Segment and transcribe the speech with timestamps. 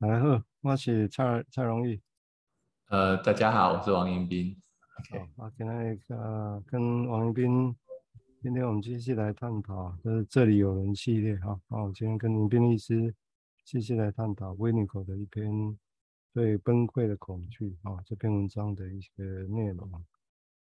[0.00, 2.00] 来好，我是蔡蔡荣义。
[2.88, 4.56] 呃，大家好，我是王迎宾。
[5.10, 7.76] 好，我今天呃跟王迎宾，
[8.40, 11.60] 今天我们继续来探讨，就是这里有人系列哈。
[11.68, 13.14] 好，今天跟迎宾律师
[13.62, 15.78] 继续来探讨维尼口的一篇
[16.32, 19.86] 对崩溃的恐惧啊这篇文章的一些内容。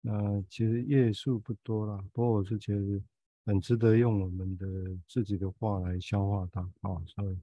[0.02, 3.04] 那、呃、其实页数不多了，不过我是觉得
[3.46, 4.66] 很值得用我们的
[5.08, 7.38] 自己的话来消化它啊，所以。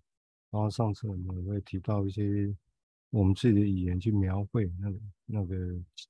[0.54, 2.22] 然后上次我们也会提到一些
[3.10, 5.56] 我们自己的语言去描绘那个那个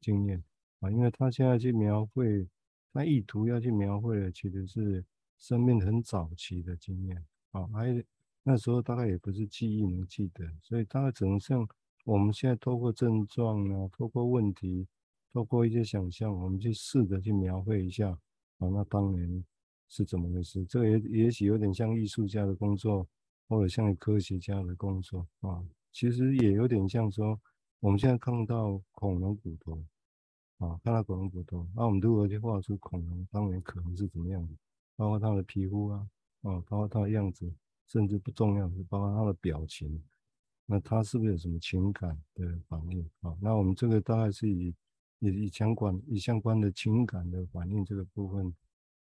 [0.03, 0.45] 经验
[0.81, 2.47] 啊，因为他现在去描绘，
[2.93, 5.03] 他意图要去描绘的其实是
[5.39, 8.05] 生命很早期的经验啊，还
[8.43, 11.67] 那时候大概也不是记忆能记得，所以大概只能像
[12.05, 14.87] 我们现在透过症状啊，透过问题，
[15.33, 18.11] 透过一些想象，我们去试着去描绘一下
[18.59, 19.43] 啊，那当年
[19.89, 20.63] 是怎么回事？
[20.67, 23.09] 这个也也许有点像艺术家的工作。
[23.55, 27.41] 或者像科学家的工作啊，其实也有点像说，
[27.79, 29.83] 我们现在看到恐龙骨头
[30.59, 34.55] 啊，看到恐龙骨头，那我们如何去画出恐龙当年可能是怎么样的？
[34.97, 36.09] 包括它的皮肤啊，
[36.43, 37.53] 啊，包括它的样子，
[37.87, 40.03] 甚至不重要的，包括它的表情，
[40.67, 43.37] 那它是不是有什么情感的反应啊？
[43.41, 44.75] 那我们这个大概是以
[45.21, 48.53] 以以相关以相关的情感的反应这个部分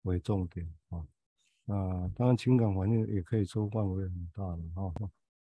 [0.03, 1.03] 为重点啊。
[1.67, 4.93] 啊，当然情感环境也可以说范围很大了哈。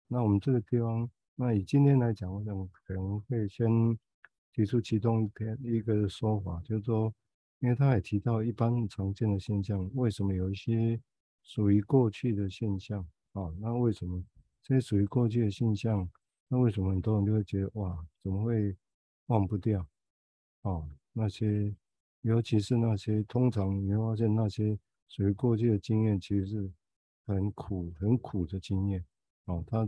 [0.07, 3.69] 那我们这个地方，那以今天来讲，我想可能会先
[4.53, 7.13] 提出其中一篇一个说法，就是说，
[7.59, 10.97] 因为他也提到一般常见的现象，为什么有一些
[11.43, 13.53] 属于过去的现象啊？
[13.59, 14.23] 那为什么
[14.63, 16.09] 这些属于过去的现象？
[16.47, 18.73] 那为什么很多人就会觉得哇，怎么会
[19.25, 19.85] 忘不掉？
[20.61, 21.75] 啊，那些
[22.21, 24.79] 尤其是那些通常你会发现那些。
[25.07, 26.71] 所以过去的经验，其实是
[27.25, 29.03] 很苦、很苦的经验。
[29.45, 29.87] 哦，他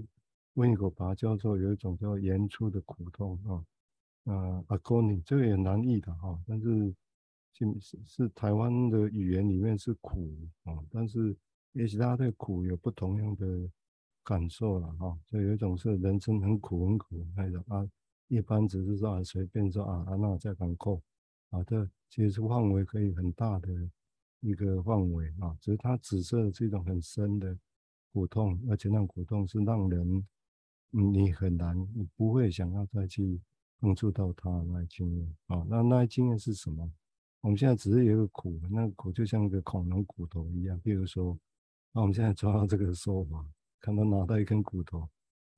[0.53, 3.65] 温尼口把它叫做有一种叫言出的苦痛啊。
[4.25, 6.93] 啊，阿哥尼这个也难译的哈，但是
[7.51, 7.65] 是
[8.05, 11.35] 是台湾的语言里面是苦啊，但是
[11.71, 13.69] 也许大家对苦有不同样的
[14.23, 15.17] 感受了哈。
[15.31, 17.89] 就有一种是人生很苦很苦那种啊，
[18.27, 21.01] 一般只是说啊随便说啊啊那在港口
[21.49, 23.67] 啊，这其实是范围可以很大的。
[24.41, 27.57] 一个范围啊，只是它紫色是一种很深的
[28.13, 30.25] 苦痛，而且那种苦痛是让人，
[30.91, 33.41] 你很难，你不会想要再去
[33.79, 35.65] 碰触到它那一经验啊。
[35.67, 36.89] 那那一经验是什么？
[37.41, 40.79] 我们现在只是有一个苦，那个苦就像一个恐龙骨头一样。
[40.79, 41.37] 比如说，
[41.91, 43.45] 那我们现在抓到这个说法，
[43.81, 45.09] 看到拿到一根骨头，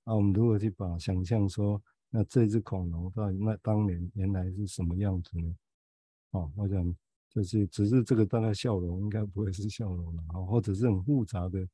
[0.04, 5.56] 那我们如何去把想象说，那这只恐龙到底那当年原来是什么样子呢？
[6.32, 6.96] 啊，我想。
[7.34, 11.66] 就是，只是这个大概笑容应该不会是笑容了啊，或者是很复杂的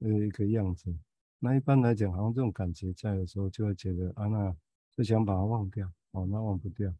[0.00, 0.92] 呃一个样子。
[1.38, 4.52] 那一般来讲，好像这种感觉在的时候，就会觉得啊，那
[4.96, 6.92] 就想把它忘掉哦，那忘不掉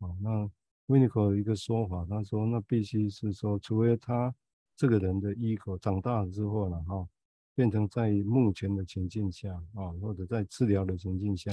[0.00, 0.14] 哦。
[0.20, 0.50] 那
[0.88, 4.34] 维尼口有一个说法，他说那必须是说，除非他
[4.76, 7.08] 这个人的 ego 长大了之后了哈，
[7.54, 11.50] 变成在目前的情境下啊，或者在治疗的情境下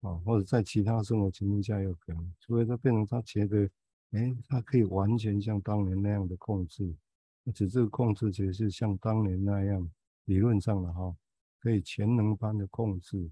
[0.00, 3.70] 啊，或者在其他生活情境下有可能，除非他变成他觉得。
[4.12, 6.92] 哎，它可以完全像当年那样的控制，
[7.44, 9.88] 而且这个控制其实是像当年那样，
[10.24, 11.14] 理论上的哈，
[11.60, 13.30] 可以全能般的控制。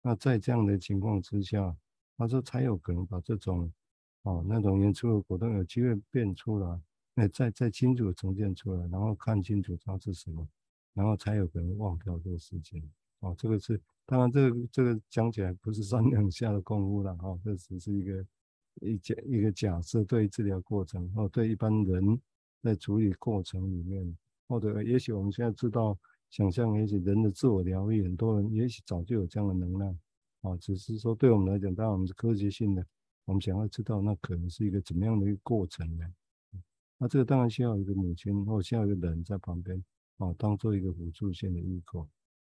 [0.00, 1.76] 那在这样的情况之下，
[2.16, 3.72] 他说才有可能把这种，
[4.22, 6.80] 哦，那种演出的果断有机会变出来，
[7.14, 10.46] 那再再清楚的呈现出来，然后看清楚它是什么，
[10.94, 12.88] 然后才有可能忘掉这个事情。
[13.18, 18.24] 哦，这个是当然，这个这个讲起来不是三两下的功夫了哈，这只是一个。
[18.80, 22.20] 一假一个假设，对治疗过程，或对一般人
[22.62, 24.16] 在处理过程里面，
[24.48, 25.98] 或者也许我们现在知道，
[26.30, 29.98] 想象也许人的自我疗愈，很多人也许早就有这样的能量，
[30.40, 32.84] 啊，只是说对我们来讲，当然我们是科学性的，
[33.24, 36.04] 我们想要知道那可能是一个怎么样的一个过程呢？
[36.98, 39.82] 那这个当然需要一个母亲或需要一个人在旁边，
[40.18, 42.08] 啊，当做一个辅助性的依靠，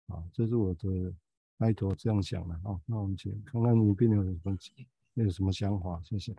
[0.06, 1.15] 啊，这是我的
[1.59, 4.87] 开头这样想的，啊，那我们请看看你病人有什么问题。
[5.14, 6.00] 有什么想法？
[6.05, 6.34] 谢谢。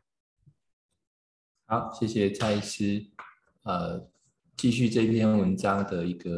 [1.66, 3.06] 好，谢谢蔡医师。
[3.64, 4.10] 呃，
[4.56, 6.32] 继续这篇文章的一个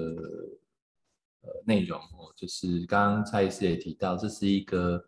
[1.42, 5.06] 呃内容哦，就是刚刚蔡医师也提到，这是一个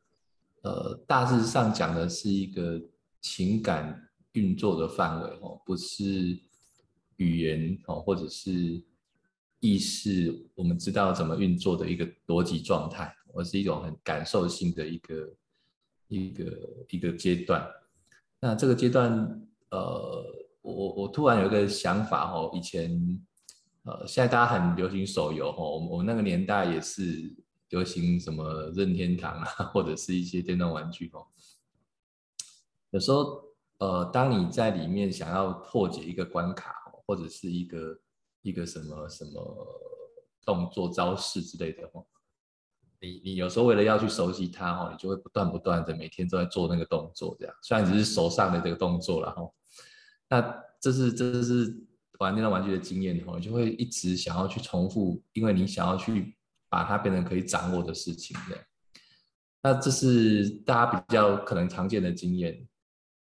[0.62, 2.80] 呃大致上讲的是一个
[3.20, 6.40] 情感运作的范围哦，不是
[7.18, 8.82] 语言哦，或者是
[9.60, 15.34] 意识，我们知道怎么运作的一个逻辑状态，而是一种很感受性的一个。
[16.08, 16.46] 一个
[16.90, 17.68] 一个阶段，
[18.40, 19.12] 那这个阶段，
[19.72, 20.26] 呃，
[20.62, 22.92] 我我突然有一个想法哦，以前，
[23.84, 27.36] 呃，现在大家很流行手游哦，我们我那个年代也是
[27.70, 31.26] 流行什么任天堂啊，或者是一些电动玩具哦。
[32.92, 33.44] 有时候，
[33.80, 36.76] 呃，当你在里面想要破解一个关卡，
[37.08, 38.00] 或者是一个
[38.44, 39.68] 一个什么什么
[40.46, 42.06] 动作招式之类的哦，
[43.04, 49.42] 你你有时候为了要去熟悉它哦，你就会不断不断的每天都在做那个动作，这样虽然只是手上的这个动作了哈，
[50.30, 51.86] 那这是这是
[52.20, 56.34] 玩电动玩具的经验哦，你就会一直想要去重复，因为你想要去
[56.70, 58.38] 把它变成可以掌握的事情，
[59.62, 62.66] 那这是大家比较可能常见的经验。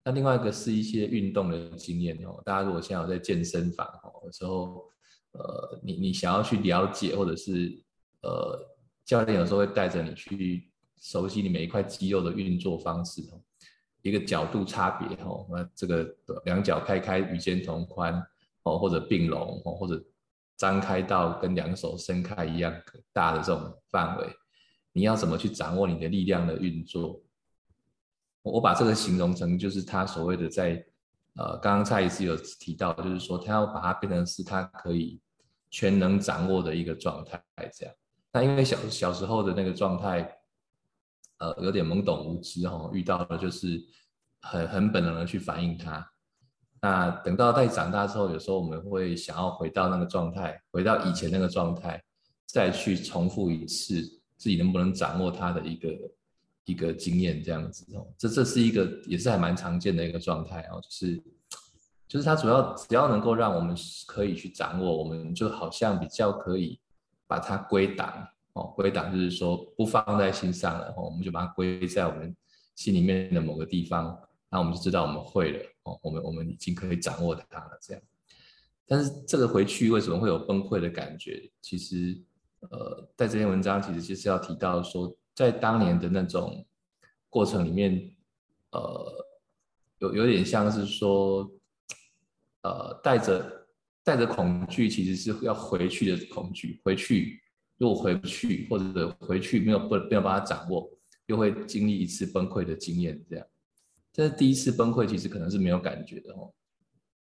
[0.05, 4.85] 那另外一个是一些运动的经验哦，大家如果现在有在健身房哦，有时候，
[5.33, 7.81] 呃，你你想要去了解，或者是
[8.21, 8.59] 呃，
[9.05, 10.69] 教练有时候会带着你去
[11.01, 13.41] 熟悉你每一块肌肉的运作方式哦，
[14.01, 16.15] 一个角度差别哦，那这个
[16.45, 18.13] 两脚开开与肩同宽
[18.63, 20.01] 哦，或者并拢哦，或者
[20.55, 22.73] 张开到跟两手伸开一样
[23.11, 24.27] 大的这种范围，
[24.93, 27.21] 你要怎么去掌握你的力量的运作？
[28.43, 30.85] 我把这个形容成，就是他所谓的在，
[31.35, 35.19] 呃，刚刚蔡医师有提到，就是说他要把它变成是他可以
[35.69, 37.41] 全能掌握的一个状态，
[37.73, 37.95] 这样。
[38.33, 40.29] 那因为小小时候的那个状态，
[41.37, 43.81] 呃，有点懵懂无知哈，遇到了就是
[44.41, 46.05] 很很本能的去反应它。
[46.81, 52.03] 那等到再长大之后，有时候我们会想要回到那个状态，回到以前那个状态，
[52.45, 54.01] 再去重复一次
[54.35, 55.89] 自己能不能掌握它的一个。
[56.65, 61.21] 一个经验这样子哦，这这是一个也是还蛮常见的一个状态哦，就是
[62.07, 63.75] 就是它主要只要能够让我们
[64.07, 66.79] 可以去掌握，我们就好像比较可以
[67.27, 72.35] 把它归档哦，归档就是说不放在心上了哦，我们就把它归在我们
[72.75, 78.01] 心里面的某个地方，那我们就知道我们会了哦，我们我们已经可以掌握它了这样。
[78.85, 81.51] 但是这个回去为什么会有崩溃的感觉？
[81.61, 82.21] 其实
[82.59, 85.15] 呃，在这篇文章其实就是要提到说。
[85.35, 86.63] 在当年的那种
[87.27, 88.15] 过程里面，
[88.69, 89.25] 呃，
[89.97, 91.51] 有有点像是说，
[92.61, 93.52] 呃，带着
[94.03, 96.81] 带着恐惧，其实是要回去的恐惧。
[96.83, 97.41] 回去
[97.77, 100.89] 如果回不去，或者回去没有不没有把它掌握，
[101.27, 103.23] 又会经历一次崩溃的经验。
[103.29, 103.45] 这样，
[104.11, 106.53] 这是第一次崩溃，其实可能是没有感觉的哦。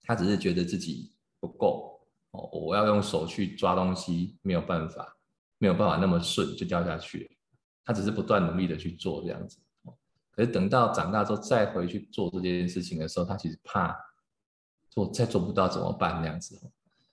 [0.03, 5.17] 他只是觉得自己不够哦，我要用手去抓东西，没有办法，
[5.59, 7.37] 没有办法那么顺就掉下去。
[7.85, 9.59] 他只是不断努力的去做这样子，
[10.31, 13.97] 可是等到长大之后再回去做这件事情的时候，他其实怕
[15.05, 16.61] 做再做不到怎么办那样子，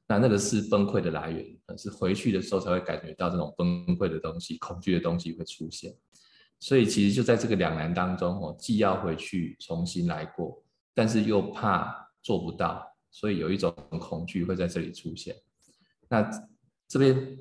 [0.07, 1.45] 那那个是崩溃的来源，
[1.77, 5.93] 是回去的时候才会感觉到这种崩溃的东西、恐惧的东西会出现，
[6.59, 15.35] 所以其实就在这个两难当中哦，既要回去重新来过，但是又怕做不到，所以有一种恐惧会在这里出现。
[16.09, 16.29] 那
[16.87, 17.37] 这边。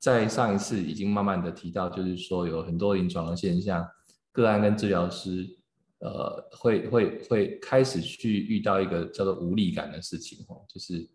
[0.00, 3.84] 在上一次已经慢慢的提到，就是说有很多临床的现象，
[4.30, 5.57] 个案跟治疗师，
[6.00, 11.08] 呃，会会会开始去遇到一个叫做无力感的事情哦，就是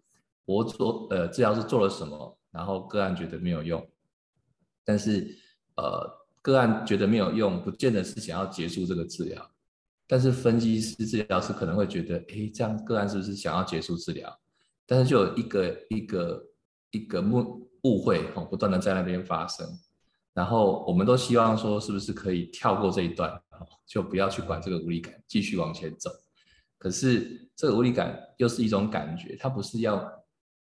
[0.46, 3.86] 我做呃治疗师做了什么，然后个案觉得没有用，
[4.84, 5.36] 但是
[5.76, 6.10] 呃
[6.42, 9.52] 个案觉得没有用，不见得是想要结束这个治疗，
[10.08, 14.40] 但是分析师治疗师可能会觉得，诶，这样个案是不是想要结束治疗？
[14.86, 16.46] 但是就有一个一个
[16.92, 17.70] 一个误。
[17.84, 19.68] 误会哦，不断的在那边发生，
[20.34, 23.42] 然后我们都希望说，是不是可以跳过这一段，
[23.86, 26.10] 就不要去管这个无力感，继续往前走。
[26.78, 30.12] 可是这个无力感又是一种感觉，它不是要，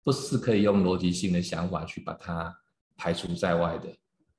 [0.02, 2.54] 不是可以用逻辑性的想法去把它
[2.96, 3.88] 排除在外的，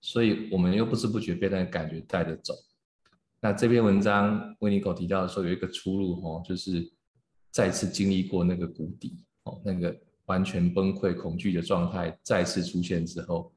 [0.01, 2.53] 所以我们又不知不觉被那个感觉带着走。
[3.39, 6.91] 那这篇文章维尼狗提到说有一个出路哦，就是
[7.49, 9.95] 再次经历过那个谷底哦，那个。
[10.27, 13.51] 完全崩溃、恐惧的状态再次出现之后，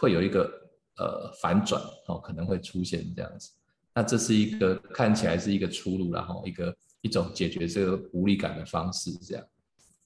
[0.00, 0.50] 会有一个
[0.96, 3.50] 呃反转哦，可能会出现这样子。
[3.94, 9.46] 那这是一个看起来是一个出路，然后一个一种解决这个无力感的方式这样。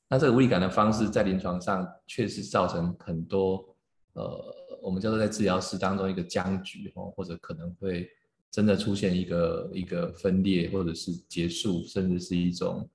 [0.08, 3.64] 那这个无力感的方式在临床上确实造成很多
[4.12, 8.08] 呃，我们叫做在治疗室当中一个僵局哦，或者可能会
[8.50, 12.88] 真的出现一个一个分裂，或者是结束，甚至是一种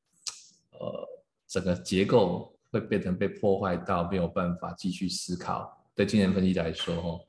[0.72, 1.08] 呃
[1.48, 2.50] 整个结构。
[2.74, 7.22] 会变成被破坏到没有办法继续思考，对精神分析来说，哦，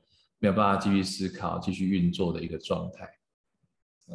[0.45, 3.09] 没有办法继续思考、继续运作的一个状态。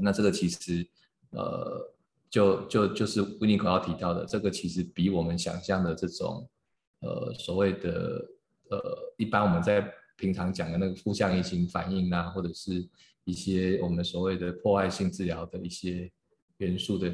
[0.00, 0.86] 那这个其实，
[1.30, 1.92] 呃，
[2.30, 6.48] 就就就是维尼口要提到的，这个其实比我们想象的这种，
[7.00, 8.24] 呃，所谓的
[8.68, 12.88] 呃，一般我们在平常讲的那个负向移情反应啊，或者是
[13.24, 16.08] 一些我们所谓的破坏性治疗的一些
[16.58, 17.12] 元素的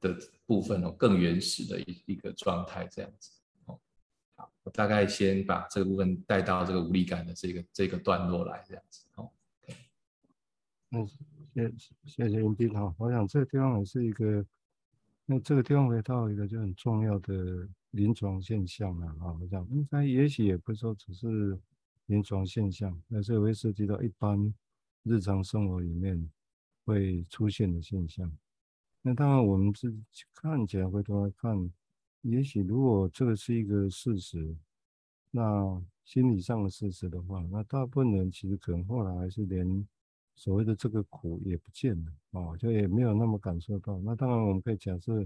[0.00, 3.30] 的部分哦，更原始的一一个状态这样子。
[4.62, 9.30] 我大概先把这个部分带到这个无力感的这个这个段落来，这样子哦。
[10.90, 11.72] 那谢
[12.04, 14.44] 谢谢云彬哈，我想这个地方也是一个，
[15.24, 19.36] 那这个地方回到一个就很重要的临床现象了啊。
[19.40, 21.58] 我想应该也许也不是说只是
[22.06, 24.52] 临床现象，那是会涉及到一般
[25.04, 26.30] 日常生活里面
[26.84, 28.30] 会出现的现象。
[29.00, 29.94] 那当然我们是
[30.34, 31.70] 看起来回头来看，
[32.22, 34.56] 也许如果这个是一个事实，
[35.30, 39.86] 那心理上的事实的话，那大部分人其实可能后来还是连。
[40.36, 44.00] 所谓的这个苦也不见了啊，就也没有那么感受到。
[44.00, 45.22] 那当然，我们可以假设，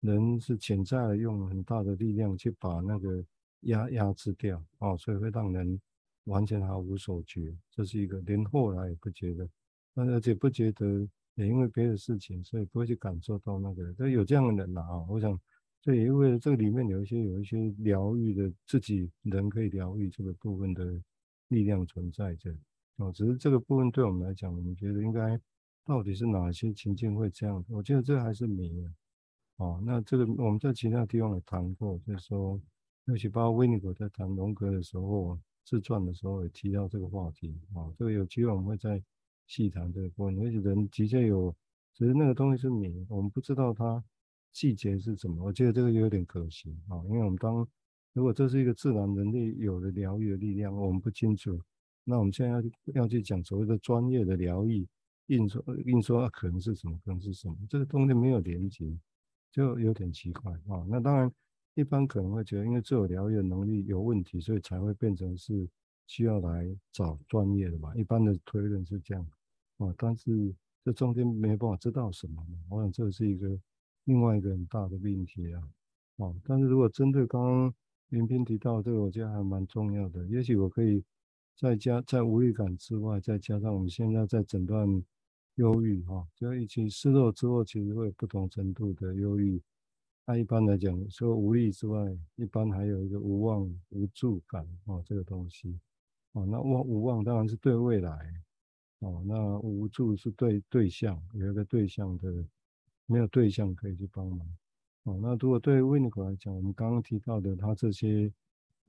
[0.00, 3.22] 人是潜在的用很大的力量去把那个
[3.62, 5.78] 压压制掉啊，所以会让人
[6.24, 7.54] 完全毫无所觉。
[7.70, 9.46] 这是一个连后来也不觉得，
[9.92, 13.94] 那而且不觉得也因为别的事情，所以不会去感受到那个。
[13.98, 15.38] 但有这样的人啊，我想
[15.86, 21.00] 对因为这个里面有一些有一些疗愈的自己人可以疗愈这个部分的
[21.46, 22.52] 力量存在着。
[22.96, 25.38] 哦，只是这个部分对我们来讲，我们觉得应该
[25.84, 27.64] 到底是哪些情境会这样？
[27.68, 28.90] 我觉得这还是谜的。
[29.58, 32.60] 哦，那这个我们在其他地方也谈过，就是说，
[33.04, 37.54] 尤其包括维尼口在谈荣格的时候，自传的时候也提到这个话题。
[37.74, 39.00] 哦，这个有机会我们会再
[39.46, 40.36] 细谈这个部分。
[40.40, 41.54] 而且人的确有，
[41.94, 44.02] 只是那个东西是谜，我们不知道它
[44.56, 45.44] 细节是什么。
[45.44, 47.68] 我觉得这个有点可惜啊，因为我们当
[48.14, 51.60] 如果这是一个自然能力有的疗愈的力量，我们不清楚。
[52.04, 54.88] 那我们现在要要去讲所谓的专业的疗愈，
[55.26, 58.98] 硬说硬说啊，可能是什么，可能是什么，这个东西没有连接，
[59.52, 60.86] 就有点奇怪啊。
[60.88, 61.30] 那当然，
[61.74, 65.68] 一般可能会觉得，因为自我疗愈的能力有问题，所以才会变成是
[66.06, 67.94] 需要来找专业的嘛。
[67.94, 69.22] 一般的推论是这样
[69.76, 72.58] 啊，但是这中间没有办法知道什么嘛。
[72.70, 73.60] 我想这是一个
[74.06, 75.62] 另外一个很大的命题啊。
[76.16, 77.74] 啊，但是如果针对刚刚
[78.08, 80.26] 云彬提到这个，我觉得还蛮重要的。
[80.26, 81.04] 也许我可以。
[81.58, 84.86] 再加在无力感之外，再加上我们现在在诊断
[85.54, 89.58] 忧郁哈，就一起失落之后，其实会有不同程度的忧郁。
[90.26, 95.80] 那一般来讲，除了无力之外，一般还有一个无望、无助感哦，这个东西
[96.32, 96.44] 哦。
[96.44, 98.30] 那无无望当然是对未来
[98.98, 102.44] 哦，那无助是对对象有一个对象的，
[103.06, 104.40] 没有对象可以去帮忙
[105.04, 105.18] 哦。
[105.22, 108.32] 那如果对维尼口来讲，我们刚刚提到的他这些。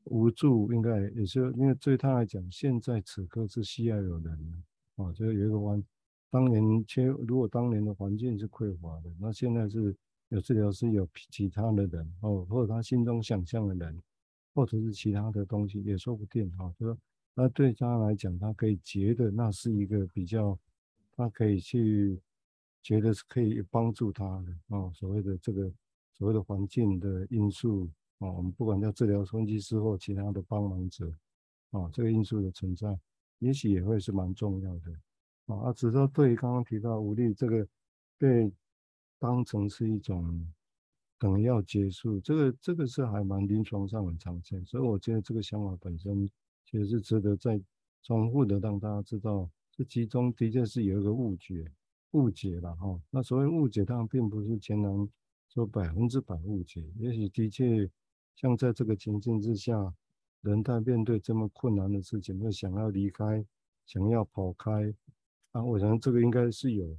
[0.10, 5.84] 无助应该也是，因为对他来讲，现在此刻是需要有人的啊，就有一个环。
[6.30, 9.94] 当年缺，如果当年的环境是匮乏的，那现在是
[10.30, 14.02] 有治疗师，有其他的人哦，或者他心中想象的人，
[14.54, 16.74] 或者是其他的东西也说不定哈。
[16.80, 16.98] 就说
[17.34, 20.58] 那对他来讲，他可以觉得那是一个比较，
[21.18, 22.18] 他可以去
[22.88, 25.70] 觉得是可以帮助他的哦，所谓的这个
[26.14, 27.90] 所谓的环境的因素。
[28.20, 31.12] 啊，我们不管叫治疗分析师或其他的帮忙者，
[31.72, 32.98] 啊，这个因素的存在，
[33.40, 35.54] 也许也会是蛮重要的。
[35.54, 37.68] 啊，只是说对于刚刚提到无力这个，
[38.18, 38.50] 被
[39.20, 40.50] 当成是一种
[41.20, 46.26] 等于要结束，这个这个是还蛮临床上很常见，所以我觉得这个想法本身
[46.66, 47.62] 其实是值得再
[48.02, 51.70] 重复的让大家知道，这其中的确是有一个误解，
[52.12, 53.00] 误解了哈。
[53.10, 55.10] 那所谓误解，当然并不是全然
[55.50, 57.90] 说百分之百误解，也许的确。
[58.40, 59.92] 像在这个情境之下，
[60.42, 63.44] 人在面对这么困难的事情，会想要离开，
[63.88, 64.94] 想要跑开，
[65.54, 66.96] 啊，我想这个应该是有，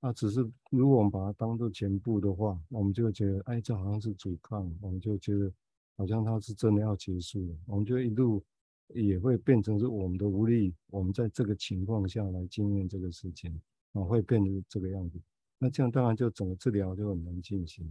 [0.00, 0.40] 啊，只是
[0.70, 5.52] 如果我们把它当做全部的话，我们就觉得，哎，这好像是阻抗，我们就觉得
[5.96, 8.42] 好像它是真的要结束了，我们就一路
[8.88, 13.62] 也会变成是我们的无力，我们在这个情况下来经验这个事情，
[13.96, 15.18] 啊，会变成这个样子，
[15.58, 17.84] 那这样当然就整个治疗就很难进行。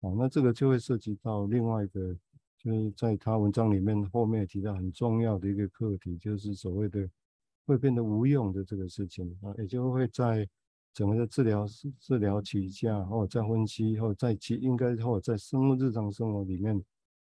[0.00, 2.14] 啊，那这个就会涉及到另外一个，
[2.58, 7.08] 就是在他文章里面后面提到很重要的一个课题，就是所谓的
[7.66, 10.48] 会变得无用的这个事情啊，也就会在
[10.94, 11.66] 整个的治疗
[11.98, 16.80] 治疗起价，或者在分析，或者在其应该或者在生活日常生活里面，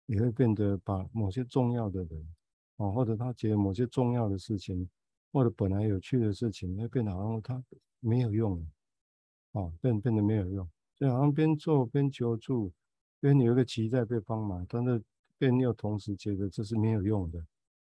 [0.06, 2.34] 也会变得把某些重要的人
[2.78, 4.88] 啊，或者他觉得某些重要的事情，
[5.32, 7.62] 或者本来有趣的事情，会变得好像他
[8.00, 10.68] 没有用了，啊，变变得没有用。
[10.94, 12.72] 就好像边做边求助，
[13.20, 15.02] 边有一个期待被帮忙，但是
[15.38, 17.38] 边又同时觉得这是没有用的，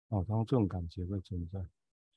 [0.08, 1.60] 啊，然后这种感觉会存在。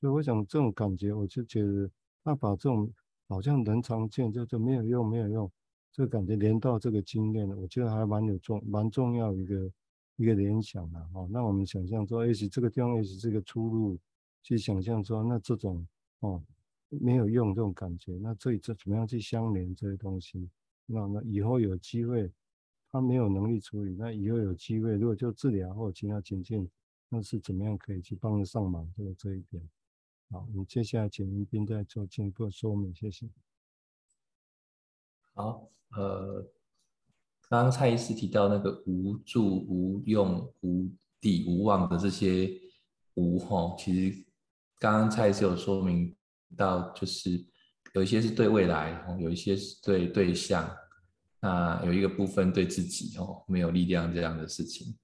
[0.00, 1.90] 所以我想这种感觉，我就觉得
[2.24, 2.92] 他把这种
[3.28, 5.50] 好像人常见，就就没有用，没有用，
[5.92, 9.70] 这个感觉连到这个经验，我觉得还蛮有重，蛮重要一个
[10.16, 11.28] 一个联想的哈。
[11.30, 13.98] 那我们想象说，也许这个地方也许是个出路，
[14.42, 15.86] 去想象说，那这种
[16.20, 16.42] 哦
[16.88, 20.48] 没有用这种感觉，那这里这怎么样去相连这些东西？
[20.86, 22.32] 那那以后有机会，
[22.90, 26.66] 他没有能力处理，那以后有机会，如果就治疗或其他情境，
[27.10, 28.90] 那是怎么样可以去帮得上忙？
[28.96, 29.62] 这个这一点，
[30.30, 33.28] 好，我们接下来请文彬再做进一步的说明，谢谢。
[35.34, 36.42] 好，呃，
[37.48, 40.90] 刚刚蔡医师提到那个无助、无用、无
[41.20, 42.50] 底、无望的这些
[43.14, 44.24] 无吼，其实
[44.78, 46.14] 刚刚蔡医师有说明
[46.56, 47.44] 到，就是
[47.94, 50.68] 有一些是对未来，有一些是对对象，
[51.40, 54.96] 那有一个部分对自己哦没有力量这样的事情。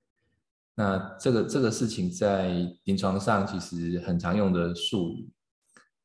[0.77, 2.49] 那这个这个事情在
[2.85, 5.31] 临床上其实很常用的术语，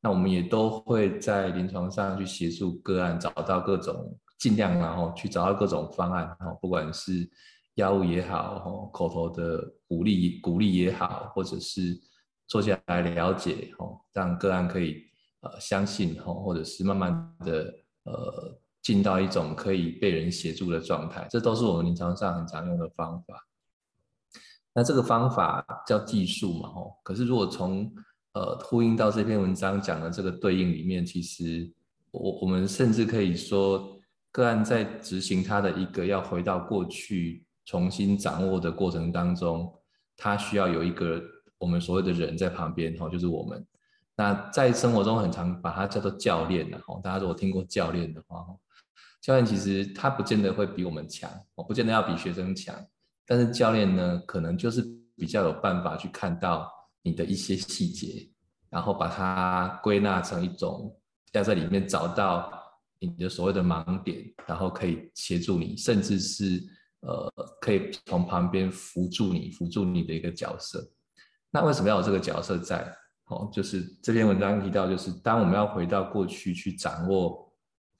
[0.00, 7.28] 那我们也都会在临床上去协助个案找到各种尽量然后去找到各种方案，然后不管是
[7.74, 12.00] 药物也好，口头的鼓励鼓励也好，或者是
[12.46, 15.09] 坐下来了解，哦，让个案可以
[15.40, 23.46] 呃相信，或者是慢慢的呃进到一种可以被人协助的状态，这都是我们临床上很常用的方法。
[24.72, 26.94] 那这个方法叫技术嘛，吼。
[27.02, 27.92] 可是如果从
[28.32, 31.70] 呃呼应到这篇文章讲的这个对应里面，其实
[32.10, 33.98] 我我们甚至可以说，
[34.30, 39.72] 个案在执行他的一个要回到过去重新掌握的过程当中，
[40.16, 41.20] 他需要有一个
[41.58, 43.66] 我们所谓的人在旁边，吼，就是我们。
[44.20, 47.00] 那在生活中很常把它叫做教练的，吼。
[47.02, 48.44] 大家如果听过教练的话，
[49.22, 52.76] 教练其实他不见得会比我们强，哦，不见得要比学生强。
[53.24, 54.82] 但是教练呢，可能就是
[55.16, 58.28] 比较有办法去看到你的一些细节，
[58.68, 60.94] 然后把它归纳成一种，
[61.32, 62.52] 要在里面找到
[62.98, 66.62] 你的所谓的盲点，然后可以协助你，甚至是
[67.00, 70.86] 呃，可以从旁边辅助你、辅助你的一个角色。
[71.50, 72.94] 那为什么要有这个角色在？
[73.30, 77.50] 哦，就是这篇文章提到，就是当我们要回到过去去掌握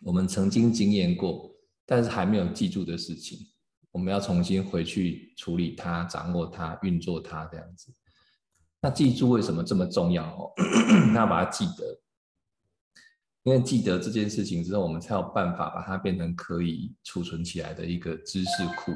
[0.00, 1.50] 我们曾经经验过，
[1.86, 3.38] 但是还没有记住的事情。
[3.92, 7.92] 我们要重新回去处理它、掌握它、运作它这样子。
[8.80, 10.52] 那记住为什么这么重要哦？
[11.12, 12.00] 那把它记得，
[13.42, 18.92] 因为记得这件事情之后，我们才有办法把它变成可以储存起来的一个知识库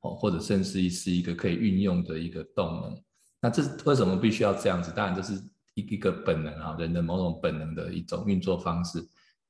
[0.00, 3.02] 哦，或者甚至是一个可以运用的一个动能。
[3.40, 4.92] 那这为什么必须要这样子？
[4.94, 5.40] 当然这是
[5.80, 9.02] 一个本能啊，人的某种本能的一种运作方式。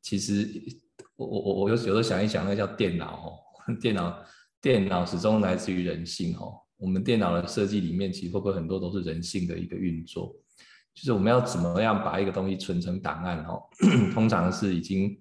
[0.03, 0.49] 其实
[1.17, 4.19] 我我我有有时候想一想，那叫电脑哦， 电脑。
[4.61, 6.53] 电脑始终来自于人性哦。
[6.79, 10.35] 我们电脑的设计里面，其实会不会很多都是人性的一个运作？
[10.93, 13.63] 就是我们要怎么样把一个东西存成档案哦？
[14.13, 15.17] 通常是已经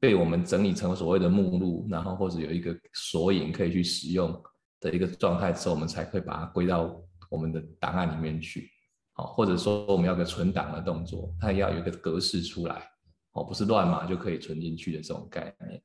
[0.00, 4.42] 被我们整理成所谓的目录，然后或者有一个索引可以去使用
[4.80, 8.68] 的一个状态之后，我们才会把它归到我们的档案里面去。
[9.14, 12.88] 好，或者说我们要个存档的动作，它要有一个格式出来
[13.32, 15.82] 哦，不是乱码就可以存进去的这种概念。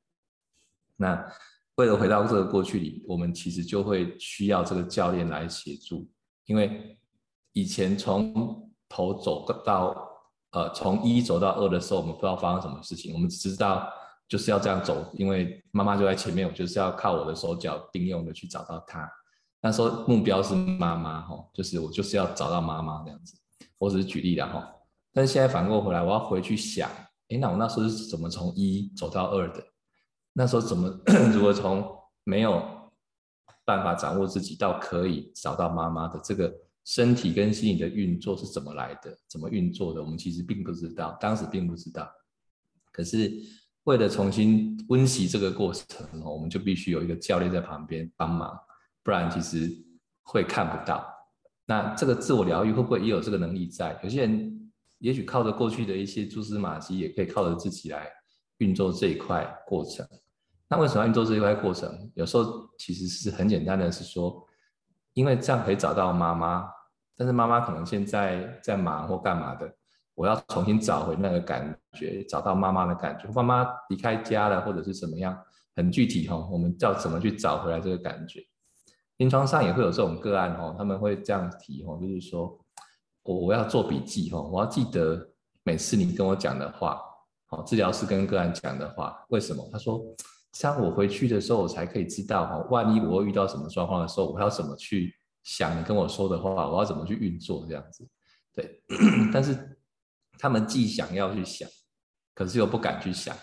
[0.98, 1.26] 那。
[1.76, 6.06] 为了回到这个过去里，我们其实就会需要这个教练来协助，
[6.46, 7.00] 因为
[7.54, 9.96] 以前从头走到
[10.52, 13.90] 呃从一走到二的时候，我们不知道发生什么事情，我们只知道
[14.28, 19.10] 就是要这样走，因为妈妈就在前面，我就是要靠我的手脚并用的去找到她。
[19.62, 23.36] 那时候目标是妈妈哈，就是我就是要找到妈妈这样子。
[23.78, 24.68] 我只是举例了哈，
[25.14, 26.90] 但是现在反过回来，我要回去想，
[27.30, 29.64] 哎，那我那时候是怎么从一走到二的？
[30.34, 30.88] 那时候怎么？
[31.34, 31.86] 如果从
[32.24, 32.62] 没有
[33.66, 36.54] 办法掌握自己到可以找到妈妈的这个
[36.86, 39.18] 身体跟心理的运作是怎么来的？
[39.28, 40.02] 怎么运作的？
[40.02, 42.10] 我们其实并不知道，当时并不知道。
[42.92, 43.32] 可是
[43.84, 48.58] 为了重新温习这个过程，我们就必须有一个教练在旁边帮忙，
[49.04, 49.70] 不然其实
[50.24, 51.06] 会看不到。
[51.66, 54.00] 那这个自我疗愈会不会也有这个能力在？
[54.04, 58.08] 有些人也许靠着过去的一些蛛丝马迹，也可以靠着自己来
[58.58, 60.08] 运作这一块过程。
[60.68, 62.12] 那为什么要做这一块过程？
[62.16, 64.46] 有时候其实是很简单的，是说，
[65.14, 66.68] 因为这样可以找到妈妈，
[67.16, 69.72] 但是妈妈可能现在在忙或干嘛的，
[70.16, 73.28] 我要重新找回那个感觉，找到妈妈的感觉。
[73.32, 75.36] 妈妈离开家了，或者是怎么样，
[75.76, 78.44] 很具体哈，我们要怎么去找回来这个感觉？
[79.20, 82.60] 临床上也会有这种个案哦，他们会这样提哦，就是说
[83.24, 85.26] 我我要做笔记哦，我要记得
[85.64, 87.00] 每次你跟我讲的话，
[87.46, 89.66] 好，治疗师跟个案讲的话，为什么？
[89.72, 90.04] 他说。
[90.52, 98.04] 这样我回去的时候，我才可以知道哈，万一我遇到什么状况的时候，我要怎么去想你跟我说的话，我要怎么去运作这样子。
[98.52, 98.82] 对，
[99.32, 99.78] 但是
[100.40, 101.70] 他们既想要去想，
[102.34, 103.38] 可是又不敢去想，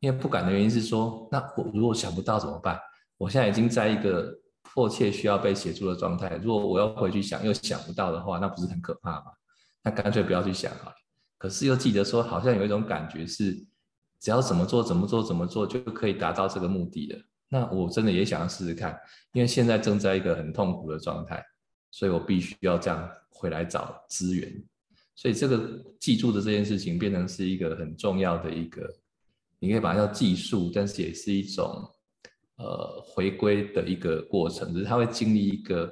[0.00, 2.80] 因为不敢的原因是说，那我如果想不到怎么办？
[3.18, 4.32] 我现在已经在一个
[4.72, 9.26] 迫切需要被协助的状态，如果我要回去想又想不到的话，那不是很可怕吗？
[9.82, 10.96] 那干脆不要去想好了。
[11.36, 13.66] 可是又记得说，好像有一种感觉是。
[14.20, 17.20] 只要怎么做怎么做怎么做就可以达到这个目的了。
[17.48, 18.98] 那我真的也想要试试看，
[19.32, 21.40] 因为现在正在一个很痛苦的状态，
[21.92, 24.52] 所以我必须要这样回来找资源。
[25.14, 28.92] 所以这个记住的这件事情变成是一个很重要的一个，
[29.60, 31.88] 你可以把它叫技术，但是也是一种
[32.58, 35.90] 呃回归的一个过程，只是他会经历一个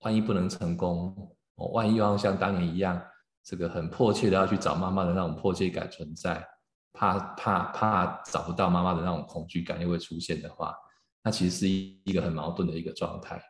[0.00, 1.14] 万一不能成功，
[1.54, 3.00] 哦，万一又要像当年一样，
[3.44, 6.46] 这个很迫切的要去找妈妈的那种迫切感存在，
[6.92, 10.74] 怕怕怕找不到妈妈的那种恐惧感又会出现的话，
[11.22, 13.40] 那其实是一个很矛盾的一个状态。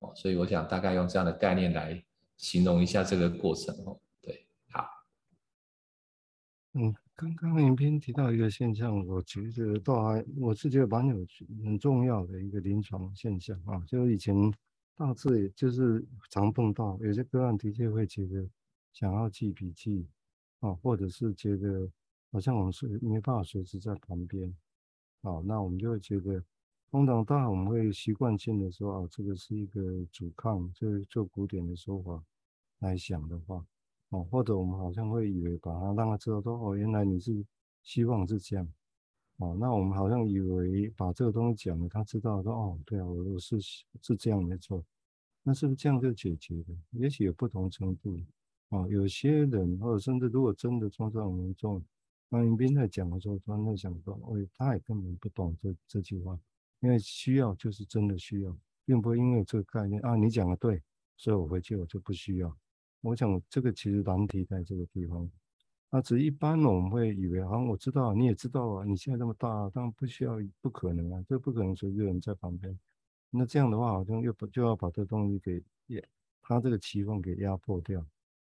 [0.00, 2.00] 哦，所以我想大概用这样的概念来
[2.36, 3.98] 形容一下这个过程哦。
[4.22, 4.86] 对，好。
[6.74, 11.26] 嗯，刚刚影片提到一个现象，我觉得倒还我是觉得蛮有
[11.64, 14.32] 很重要的一个临床现象啊，就以前
[14.94, 18.48] 大致也就是常碰到有些个案的确会觉得
[18.92, 20.06] 想要记笔记
[20.60, 21.90] 啊，或者是觉得
[22.30, 24.54] 好像我们是没办法随时在旁边，
[25.22, 26.44] 啊，那我们就会觉得。
[26.92, 32.24] 通常，当然我们会习惯性的说，啊，这个是一个阻抗，就是做古典的说法
[32.78, 33.66] 来想的话，
[34.10, 37.44] 哦，或者我们好像会以为把它让他知道说，哦，原来你是
[37.82, 38.66] 希望是这样，
[39.36, 44.84] 哦，那我们好像以为把这个东西讲了，他知道说，哦，对啊，我我是是这样没错，
[45.42, 46.76] 那是不是这样就解决了？
[46.92, 48.18] 也许有不同程度，
[48.70, 51.84] 哦，有些人或者甚至如果真的创伤很严重，
[52.30, 56.38] 那迎宾在讲的时候，突然在想说，哦，他也根本不懂这这句话。
[56.80, 60.80] 因为需要就是真的需要，并不会因为这个概念啊，你讲的对，
[61.16, 62.56] 所以我回去我就不需要。
[63.00, 65.30] 我想这个其实难题在这个地方。
[65.90, 72.78] 那只一般我们会以为，好像我知道，你也知道啊，你现在这么大，当然不需要，不可能啊，这不可能随时有人在旁边。
[73.30, 76.06] 那这样的话，好像又不就要把这东西给也，
[76.42, 78.04] 他这个期望给压迫掉。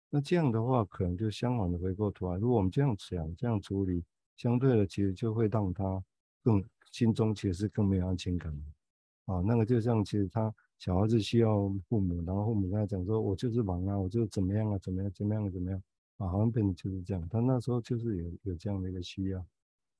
[0.09, 4.03] 那这样的话，可能就相反的回过头来，如果我们这样想、这样处理，
[4.35, 6.03] 相对的其实就会让他
[6.43, 6.63] 更。
[6.91, 15.81] 心中其实是更没有安全感的，啊，那个就像其实他小孩子需要父母，然后父母跟他讲说，我就是忙啊，我就怎么样啊，怎么样，怎么样，怎么样，
[16.17, 17.25] 啊，好像变成就是这样。
[17.29, 19.39] 他那时候就是有有这样的一个需要，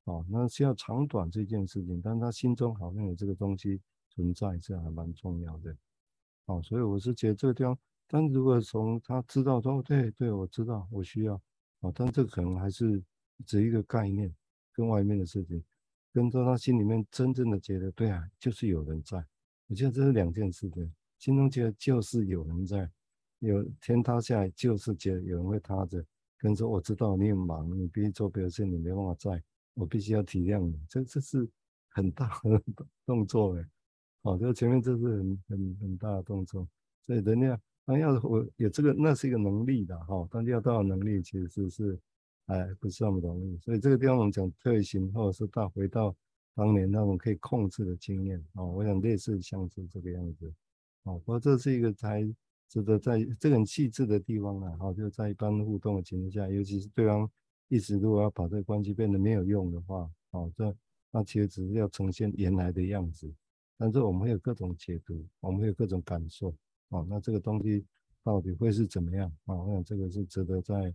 [0.04, 5.74] 啊，那需要长短这件事情，但他心中好像有这个东西存在，这还蛮重要的，
[6.48, 11.36] 啊，所以我是觉得这个地方，但如果从他知道说，对对，我知道我需要，
[11.80, 13.02] 啊，但这可能还是
[13.46, 14.30] 只一个概念，
[14.74, 15.64] 跟外面的事情。
[16.12, 19.26] 跟着他心里面真正的觉得，对啊，就是有人在。
[19.74, 22.88] 我觉得这是两件事的，心中觉得就是有人在，
[23.40, 26.06] 有天塌下来就是觉得有人会塌着。
[26.38, 30.80] 跟着我知道你很忙，你必须做别的事，你没办法在，我必须要体谅你。
[30.88, 31.50] 这这是
[31.90, 32.62] 很大的
[33.04, 33.68] 动作哎，
[34.22, 36.68] 好，这前面这是很很很大的动作。
[37.02, 42.00] 所以人家他要我有这个，那是一个能力的哈，但要到能力其实是。
[42.46, 46.16] 哎，不是那么容易，所以这个地方我们讲退行，或者是到回到
[46.56, 50.54] 当年那种可以控制的经验哦，我想类似像是这个样子
[51.04, 51.18] 哦。
[51.20, 52.22] 不过这是一个才
[52.70, 57.30] 值得在这个很细致的地方啊，好，就在一般互动的情况下，尤其是对方
[57.68, 60.76] 一直如果要把这个关系变得没有用的话，哦，这
[61.12, 63.32] 那其实只是要呈现原来的样子，
[63.78, 66.56] 但是我们会有各种解读，我们会有各种感受，
[66.90, 67.86] 哦，那这个东西
[68.24, 69.56] 到底会是怎么样啊？
[69.56, 70.94] 我想这个是值得在。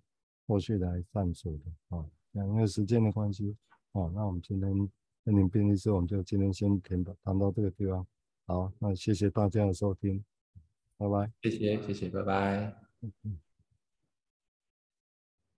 [0.51, 3.55] 后续来探索的啊，因为时间的关系
[3.93, 4.89] 啊，那我们今天
[5.29, 8.07] 跟您编辑师，我们就今天先谈到谈到这个地方。
[8.47, 10.25] 好，那谢谢大家的收听，
[10.97, 11.31] 拜拜。
[11.43, 12.75] 谢谢谢谢，拜拜。
[13.03, 13.39] 嗯。